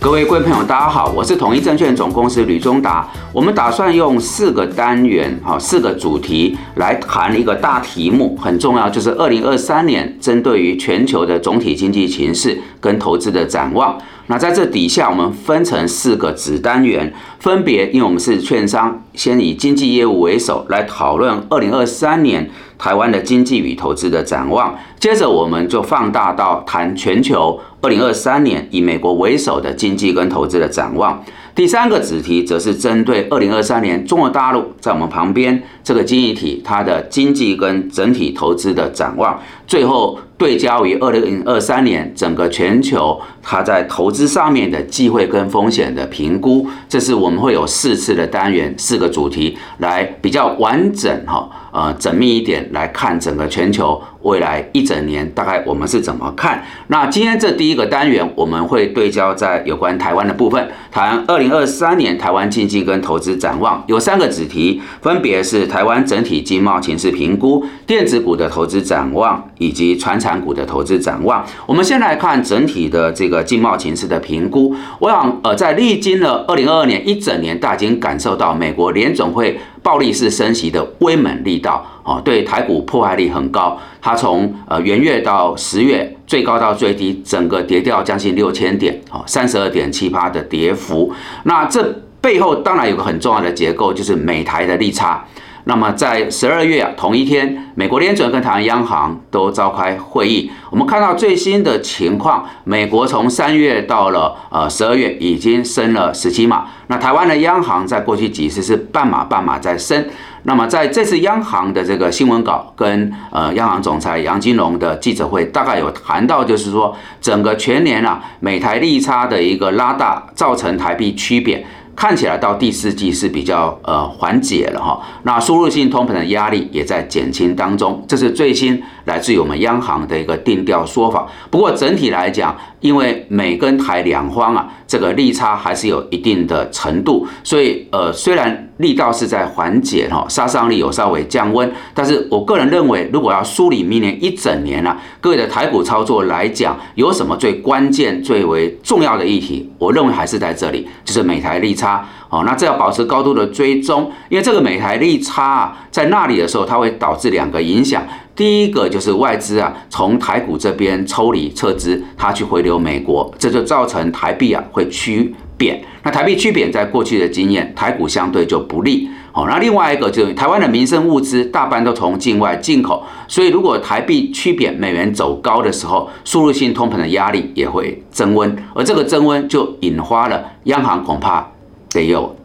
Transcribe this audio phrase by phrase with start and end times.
[0.00, 3.08] 各位贵朋友，大家好，我是统一证券总公司吕中达。
[3.32, 13.96] 我们打算用四个单元，哈，四个主题来谈一个大题目，很重要，就是二零二三年针对于全球的总体经济形势跟投资的展望。
[14.28, 22.48] 那在这底下，我们分成四个子单元，分别，因为我们是券商，先以经济业务为首来讨论二零二三年
[22.78, 24.78] 台湾的经济与投资的展望。
[24.98, 31.22] 接着，我们就放大到谈全球二零二三年以美国为首的经济跟投资的展望。
[31.54, 39.38] 第三个子题则是针对二零二三年中国大陆在我们旁边这个经济体它的经济跟整体投资的展望。
[39.72, 46.66] 最后对焦于二零二三年整个全球它在投资上面的机会跟风险的评估。
[46.90, 56.62] 这是我们会有四次的单元，四个主题来比较完整哈呃缜密一点来看整个全球未来一整年大概我们是怎么看。
[56.88, 61.38] 那今天这第一个单元我们会对焦在有关台湾的部分，谈二。
[61.38, 71.44] 零二三年台湾经济跟投资展望有三个子题，分别是台湾整体经贸情势评估、电子股的投资展望以及传产股的投资展望。
[71.66, 74.74] 我们先来看整体的这个经贸情势的评估。
[74.98, 81.86] 我想，呃，在历经了二零二二年一整年，大家已经感受到美国联总会暴力式升息的威猛力道。
[82.04, 91.12] 哦，对台股破坏力很高，它从呃元月到十月最高到最低，整个跌掉将近六千点，哦，三十二点七八的跌幅。
[91.44, 95.24] 那这背后当然有个很重要的结构，就是美台的利差。
[95.64, 100.50] 那么在十二月啊，同一天，美国联准跟台湾央行都召开会议。
[100.70, 106.66] 我们看到最新的情况，美国从三月到了呃十二月已经升了十七码。
[106.88, 110.04] 那台湾的央行在过去几次是半码半码在升。
[110.44, 121.64] 那么在这次央行的这个新闻稿跟呃央行总裁杨金龙的记者会，大概有谈到，就是说整个全年啊美台利差的一个拉大，造成台币区贬。
[121.94, 131.26] 看起来到第四季是比较呃缓解了哈，那输入性通膨的压力也在减轻当中，这是最新来自于我们央行的一个定调说法。
[131.50, 149.70] 不过整体来讲，因为美跟台两方啊，这个利差还是有一定的程度，所以呃虽然力道是在缓解哈，杀伤力有稍微降温，但是我个人认为，如果要梳理明年一整年啊，各位的台股操作来讲，有什么最关键、最为重要的议题？
[149.78, 152.06] 我认为还是在这里，就是美台利差。
[152.32, 158.02] 哦，那这要保持高度的追踪，因为这个美台利差啊，在那里的时候，它会导致两个影响。
[158.34, 165.84] 第一个就是外资啊，从台股这边抽离撤资，它去回流美国，这就造成台币啊会趋贬。
[166.04, 169.10] 那台币趋贬，在过去的经验，台股相对就不利。
[169.34, 181.46] 哦，那另外一个就是台湾的民生物资大半都从境外进口，所以如果台币趋贬，美元走高的时候，输入性通膨的压力也会增温，而这个增温就引发了央行恐怕。
[181.92, 182.36] 得有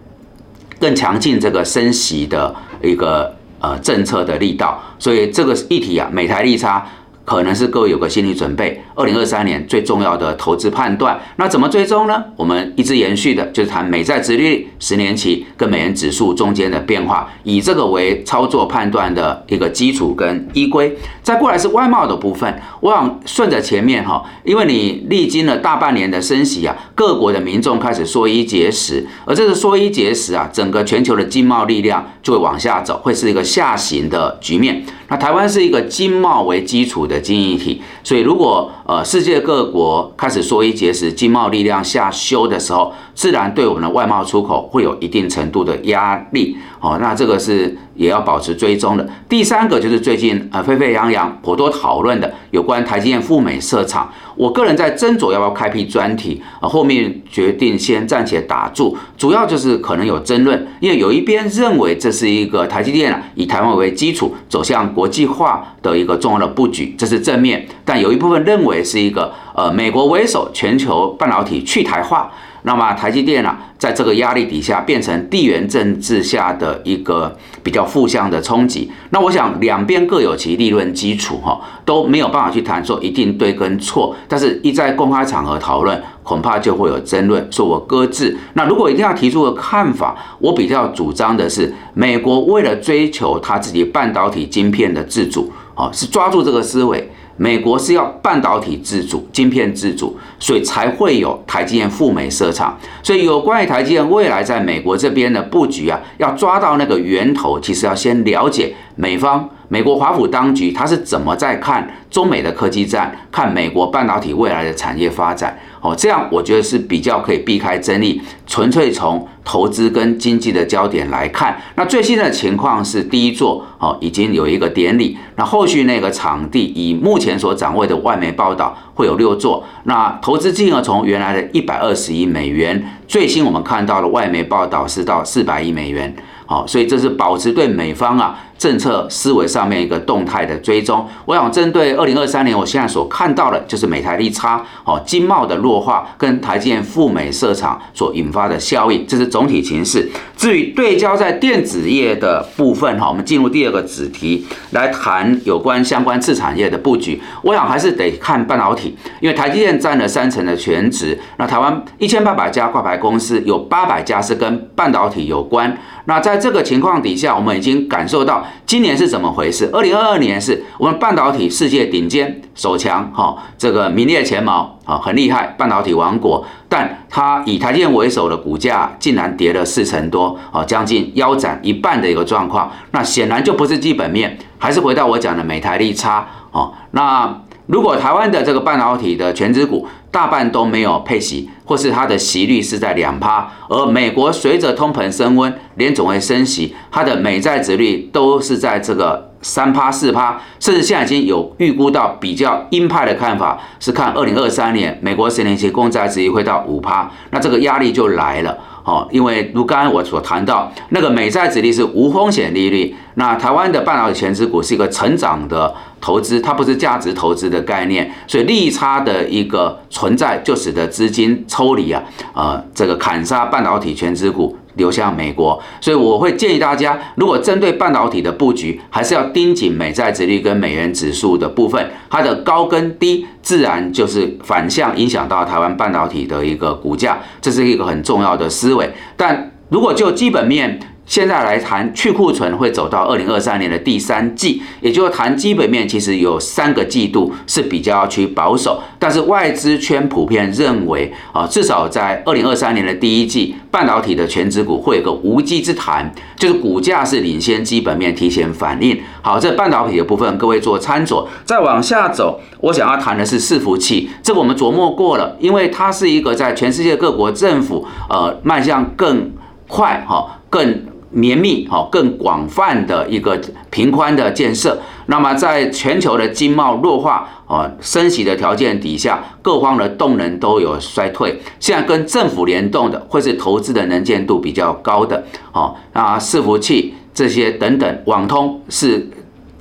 [0.79, 6.85] 更强劲这个升息的一个呃政策的力道，所以这个议题啊，美台利差。
[7.25, 12.23] 可能是各位有个心理准备，二零二三年最重要的投资判断，那怎么追踪呢？
[12.35, 20.97] 我们一直延续的就是谈美债殖利率十年期跟美元指数中间的变化，以这个为操作判断的一个基础跟依归。
[21.21, 34.83] 再过来是外贸的部分，我想顺着前面哈，因为你历经了大半年的升息啊，各国的民众开始缩衣节食，而这个缩衣节食啊，整个全球的经贸力量就会往下走，会是一个下行的局面。
[35.09, 46.57] 那台湾是一个经贸为基础的经济体，所以如果呃世界各国开始缩衣节食，经贸力量下修的时候，自然对我们的外贸出口会有一定程度的压力。
[46.79, 49.05] 哦，那这个是也要保持追踪的。
[49.27, 54.11] 第三个就是最近呃沸沸扬扬、颇多讨论的有关台积电赴美设厂。
[54.35, 58.95] 我个人在斟酌要不要开辟专题啊，后面决定先暂且打住。
[59.17, 72.31] 主要就是可能有争论，因为有一边认为这是一个台积电啊以台湾为基础走向国际化的一个重要的布局，这是正面；但有一部分认为是一个呃美国为首全球半导体去台化。
[72.63, 78.91] 那么台积电啊，在这个压力底下，变成地缘政治下的一个比较负向的冲击。
[79.11, 84.15] 那我想两边各有其利润基础，哈，都没有办法去谈说一定对跟错。
[84.27, 88.35] 但是一在公开场合讨论，恐怕就会有争论，说我搁置。
[88.53, 97.09] 那如果一定要提出个看法，我比较主张的是，美国为了追求他自己半导体晶片的自主，哦，是抓住这个思维。
[97.37, 102.77] 美国是要半导体自主、晶片自主，所以才会有台积电赴美设厂。
[103.01, 115.57] 所以有关于台积电未来在美国这边的布局啊，要抓到那个源头，其实要先了解美方美国华府当局他是怎么在看中美的科技战，看美国半导体未来的产业发展？
[115.81, 121.59] 哦，这样我觉得是比较可以避开争议，纯粹从投资跟经济的焦点来看。
[121.75, 136.15] 那最新的情况是，第一座哦已经有一个典礼，那后续那个场地以目前所掌握的外媒报道会有六座，那投资金额从原来的一百二十亿美元，最新我们看到的外媒报道是到四百亿美元。
[136.49, 141.05] 好，所以这是保持对美方啊政策思维上面一个动态的追踪。
[141.25, 150.09] 我想针对二零二三年，我现在所看到的就是美台利差，哦，经贸的弱化跟台积电赴美设厂所引发的效应，这是总体形势。
[150.35, 157.21] 至于对焦在电子业的部分，哈，我们进入第二个子题来谈有关相关次产业的布局。
[157.41, 165.75] 我想还是得看半导体，因为台积电占了三成的全值，那台湾一千八百家挂牌公司有八百家是跟半导体有关。
[166.07, 169.69] 那在这个情况底下，我们已经感受到今年是怎么回事。
[169.73, 176.45] 二零二二年是我们半导体世界顶尖首强，哈，这个名列前茅，啊，很厉害，半导体王国。
[176.69, 182.71] 但它以台积电为首的股价竟然跌了四成多，啊，将近腰斩一半的一个状况。
[182.91, 187.41] 那显然就不是基本面，还是回到我讲的美台利差，哦，那。
[187.67, 208.57] 如果台湾的这个半导体的全资股大半都没有配息，或是它的息率是在两趴，而美国随着通膨升温，连总会升息，它的美债值率都是在这个三趴四趴，甚至现在已经有预估到比较鹰派的看法，是看二零二三年美国十年期公债值率会到五趴，那这个压力就来了。
[208.87, 224.55] 哦，因为如刚刚我所谈到，那个美债子利是无风险利率，那台湾的半导体全值股是一个成长的投资，它不是价值投资的概念，所以利差的一个存在，就使得资金抽离啊，呃，这个砍杀半导体全资股。
[224.77, 238.87] 流向美国，所以我会建议大家，如果针对半导体的布局，还是要盯紧美债值率跟美元指数的部分，它的高跟低，自然就是反向影响到台湾半导体的一个股价，这是一个很重要的思维。
[239.15, 258.99] 但如果就基本面，现在来谈去库存会走到二零二三年的第三季，也就是谈基本面，其实有三个季度是比较去保守，但是外资圈普遍认为啊，至少在二零二三年的第一季，半导体的全指股会有个无稽之谈，就是股价是领先基本面提前反应。
[259.21, 261.25] 好，这半导体的部分各位做参佐。
[261.45, 269.31] 再往下走，我想要谈的是伺服器，这个我们琢磨过了，因为它是一个在全世界各国政府呃迈向更
[269.69, 270.83] 快哈更。
[271.09, 273.39] 绵密、哦更广泛的一个
[273.69, 274.77] 平宽的建设，
[275.07, 281.39] 那么在全球的经贸弱化、哦升息的条件底下，各方的动能都有衰退。
[281.59, 289.09] 现在跟政府联动的，或是投资的能见度比较高的，哦那伺服器这些等等，网通是。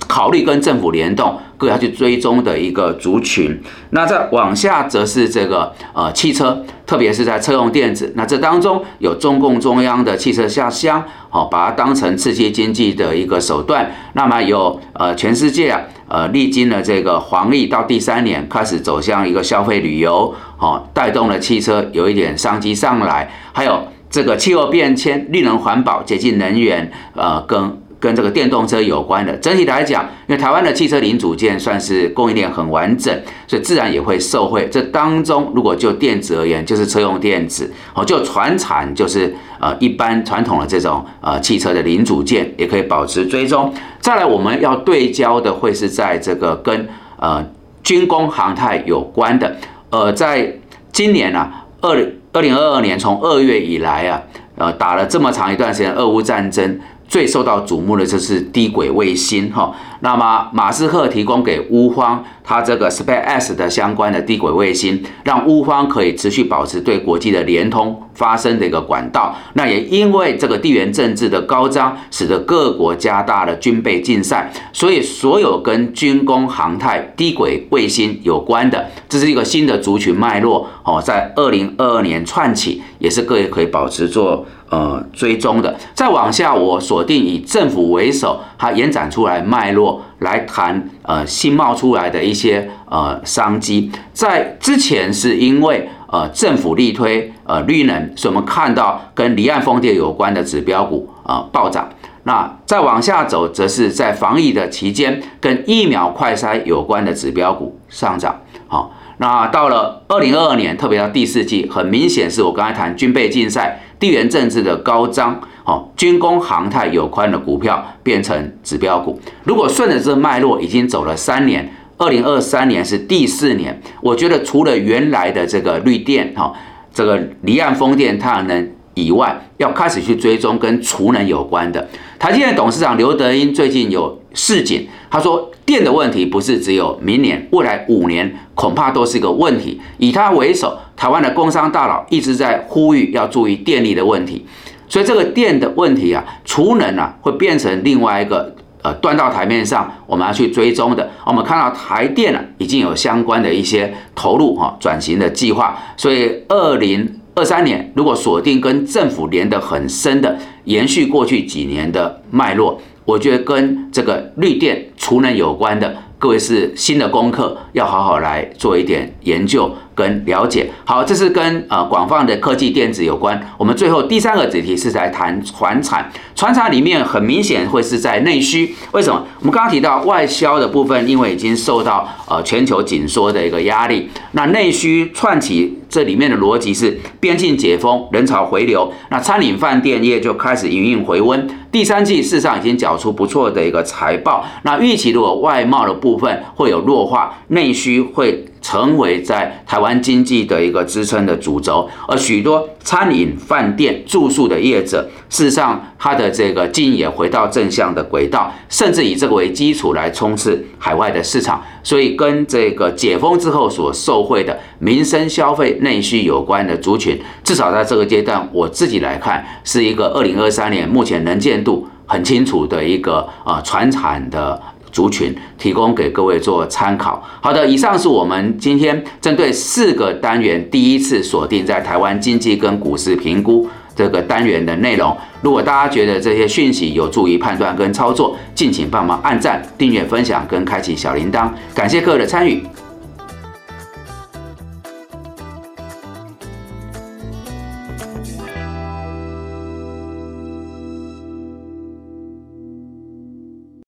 [0.07, 3.59] 考虑跟政府联动，各要去追踪的一个族群。
[3.89, 8.13] 那再往下则是这个呃汽车，特别是在车用电子。
[8.15, 13.91] 那这当中有中共中央的汽车下乡，好把它当成刺激经济的一个手段。
[14.13, 23.29] 那么有呃全世界啊，呃历经了这个黄历到第三年，开始走向一个消费旅游，好带动了汽车有一点商机上来。
[23.51, 27.81] 还有这个气候变迁、绿能环保、洁净能源，呃跟。
[27.99, 33.13] 跟这个电动车有关的，整体来讲，因为台湾的汽车零组件算是供应链很完整，
[33.47, 34.69] 所以自然也会受惠。
[34.71, 43.73] 这当中，如果就电子而言，就是车用电子；哦，就船产，就是呃一般传统的这种呃汽车的零组件，也可以保持追踪。
[43.99, 46.87] 再来，我们要对焦的会是在这个跟
[47.19, 47.43] 呃
[47.81, 49.55] 军工航太有关的。
[49.89, 50.53] 呃，在
[50.91, 51.49] 今年呢，
[51.81, 54.21] 二零二零二二年从二月以来啊，
[54.55, 56.79] 呃打了这么长一段时间俄乌战争。
[57.07, 59.73] 最受到瞩目的就是低轨卫星，哈。
[60.01, 69.35] 那么马斯克提供给乌方他这个 SpaceX 的相关的低轨卫星，让乌方可以持续保持对国际的联通发生的一个管道。
[69.53, 84.45] 那也因为这个地缘政治的高涨，使得各国加大了军备竞赛，所以所有跟军工、航太、低轨卫星有关的，这是一个新的族群脉络哦，在二零二二年串起，也是各位可以保持做。
[84.69, 89.86] 呃，追踪的，再往下，我锁定以政府为首，它延展出来脉络
[90.19, 93.91] 来谈，呃，新冒出来的一些呃商机。
[94.13, 101.89] 在之前是因为呃政府力推呃绿能，所以我们看到跟离岸风电有关的指标股啊暴涨。
[102.23, 108.41] 那再往下走，则是在防疫的期间跟疫苗快筛有关的指标股上涨。
[108.67, 108.93] 好。
[109.19, 119.19] 那到了二零二二年，特别到第四季，很明显是我刚才谈军备竞赛、地缘政治的高涨，哦，军工、航太有关的股票变成指标股。
[119.43, 126.53] 如果顺着这脉络，已经走了三年，二零二三年是第四年，我觉得除了原来的这个绿电，哈，
[126.93, 131.85] 这个离岸风电、太阳能以外，要开始去追踪跟储能有关的。
[132.17, 135.51] 台积电董事长刘德英最近有示警，他说。
[135.67, 139.77] 电的问题不是只有明年，未来五年恐怕都是一个问题。
[139.97, 144.45] 以他为首，台湾的工商大佬一直在呼吁要注意电力的问题，
[144.89, 151.09] 所以这个电的问题啊，储能啊，会变成另外一个呃端到台面上我们要去追踪的。
[151.25, 162.79] 我们看到台电啊已经有相关的一些投入哈转型的计划，所以二零二三年如果锁定跟政府连得很深的，延续过去几年的脉络。
[163.05, 169.71] 我觉得跟这个绿电储能有关的，各位是新的功课，要好好来做一点研究。
[169.97, 173.51] 跟了解好，这是跟呃广泛的科技电子有关。
[173.57, 178.75] 我们最后第三个主题是在谈船产，船产里面很明显会是在内需。
[178.91, 179.25] 为什么？
[179.39, 191.49] 我们刚刚提到外销的部分，因为已经受到呃全球紧缩的一个压力，那内需串起这里面的逻辑是边境解封，人潮回流，那餐饮饭店业就开始营运回温。
[191.71, 198.45] 第三季事实上已经缴出不错的一个财报，那预期如果外贸的部部分会有弱化，内需会。
[198.59, 211.63] 成为在台湾经济的一个支撑的主轴，而许多餐饮、饭店、住宿的业者，事实上它的这个经营也回到正向的轨道，甚至以这个为基础来冲刺海外的市场。
[211.81, 224.61] 所以跟这个解封之后所受惠的民生消费内需有关的族群，至少在这个阶段，我自己来看，是一个二零二三年目前能见度很清楚的一个啊传产的。
[224.97, 227.23] 族群提供给各位做参考。
[227.39, 235.15] 好的，以上是我们今天针对四个单元第一次锁定在台湾经济跟股市评估这个单元的内容。
[235.43, 241.47] 如果大家觉得这些讯息有助于判断跟操作，敬请帮忙按赞、订阅、分享跟开启小铃铛。
[241.75, 242.63] 感谢各位的参与。